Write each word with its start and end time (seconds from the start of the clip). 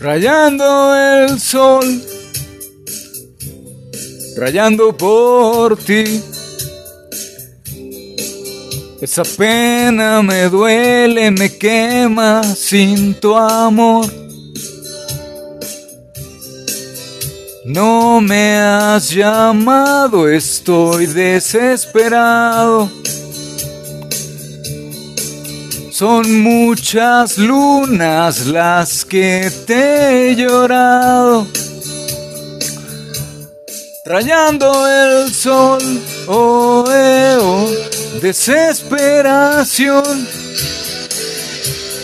rayando 0.00 0.96
el 0.96 1.38
sol, 1.38 1.84
rayando 4.36 4.96
por 4.96 5.76
ti. 5.76 6.22
Esa 9.00 9.22
pena 9.24 10.22
me 10.22 10.48
duele, 10.48 11.30
me 11.30 11.56
quema 11.56 12.42
sin 12.42 13.14
tu 13.14 13.36
amor. 13.36 14.06
No 17.64 18.20
me 18.20 18.56
has 18.56 19.10
llamado, 19.10 20.28
estoy 20.28 21.06
desesperado. 21.06 22.90
Son 26.00 26.40
muchas 26.40 27.36
lunas 27.36 28.46
las 28.46 29.04
que 29.04 29.52
te 29.66 30.30
he 30.30 30.34
llorado. 30.34 31.46
Rayando 34.06 34.88
el 34.88 35.30
sol, 35.30 35.82
oh, 36.26 36.86
eh, 36.90 37.36
oh, 37.38 37.68
desesperación. 38.22 40.26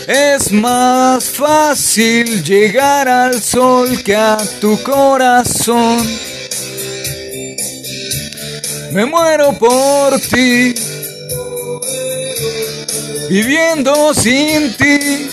Es 0.07 0.51
más 0.51 1.23
fácil 1.23 2.43
llegar 2.43 3.09
al 3.09 3.41
sol 3.41 4.03
que 4.03 4.15
a 4.15 4.37
tu 4.61 4.79
corazón. 4.83 6.05
Me 8.91 9.07
muero 9.07 9.53
por 9.53 10.19
ti, 10.19 10.75
viviendo 13.29 14.13
sin 14.13 14.75
ti. 14.77 15.29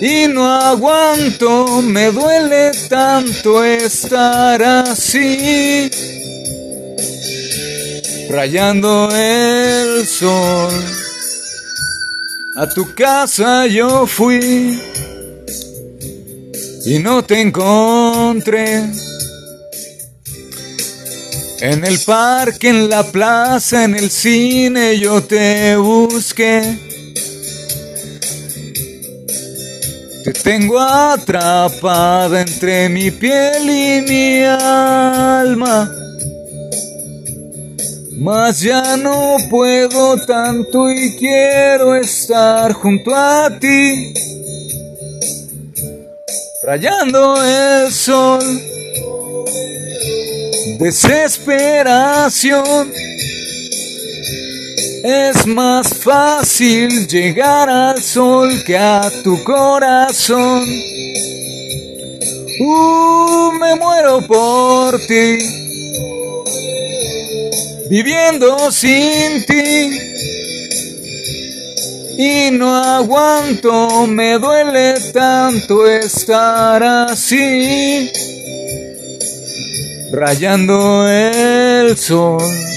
Y 0.00 0.28
no 0.28 0.46
aguanto, 0.46 1.82
me 1.82 2.12
duele 2.12 2.70
tanto 2.88 3.64
estar 3.64 4.62
así, 4.62 5.90
rayando 8.30 9.08
el 9.12 10.06
sol. 10.06 10.72
A 12.56 12.68
tu 12.68 12.92
casa 12.94 13.66
yo 13.66 14.06
fui 14.06 14.80
y 16.86 16.98
no 17.00 17.24
te 17.24 17.40
encontré. 17.40 18.84
En 21.60 21.84
el 21.84 21.98
parque, 21.98 22.68
en 22.68 22.88
la 22.88 23.02
plaza, 23.02 23.82
en 23.82 23.96
el 23.96 24.10
cine 24.10 24.96
yo 24.98 25.24
te 25.24 25.76
busqué. 25.76 26.78
Te 30.24 30.32
tengo 30.34 30.78
atrapada 30.78 32.42
entre 32.42 32.88
mi 32.88 33.10
piel 33.10 33.68
y 33.68 34.02
mi 34.08 34.44
alma. 34.44 35.92
Mas 38.18 38.60
ya 38.60 38.96
no 38.96 39.36
puedo 39.50 40.16
tanto 40.26 40.90
y 40.90 41.16
quiero 41.16 41.96
estar 41.96 42.72
junto 42.72 43.14
a 43.14 43.50
ti, 43.58 44.12
rayando 46.62 47.36
el 47.42 47.92
sol, 47.92 48.60
desesperación. 50.78 52.92
Es 55.04 55.46
más 55.46 55.94
fácil 55.94 57.06
llegar 57.06 57.70
al 57.70 58.02
sol 58.02 58.64
que 58.64 58.76
a 58.76 59.08
tu 59.22 59.44
corazón. 59.44 60.68
Uh, 62.60 63.52
me 63.52 63.76
muero 63.76 64.20
por 64.26 64.98
ti 65.06 65.38
viviendo 67.88 68.70
sin 68.70 69.44
ti. 69.46 70.00
Y 72.18 72.50
no 72.50 72.74
aguanto, 72.74 74.06
me 74.06 74.38
duele 74.38 74.94
tanto 75.12 75.86
estar 75.86 76.82
así, 76.82 78.10
rayando 80.10 81.08
el 81.08 81.96
sol. 81.96 82.67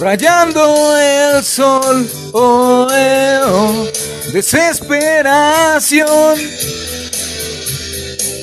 Rayando 0.00 0.98
el 0.98 1.44
sol, 1.44 2.08
oh, 2.32 2.88
eh, 2.92 3.40
oh, 3.46 3.86
desesperación. 4.32 6.38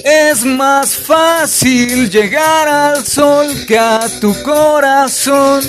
Es 0.04 0.46
más 0.46 0.96
fácil 0.96 2.10
llegar 2.10 2.68
al 2.68 3.06
sol 3.06 3.48
que 3.68 3.78
a 3.78 4.00
tu 4.20 4.34
corazón, 4.44 5.62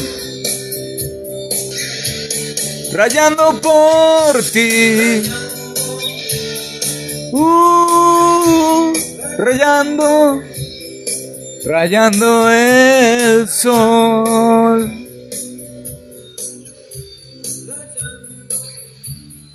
rayando 2.92 3.60
por 3.60 4.42
ti. 4.52 5.22
Uh, 7.32 8.92
rayando, 9.36 10.42
rayando 11.64 12.50
el 12.50 13.48
sol. 13.48 15.09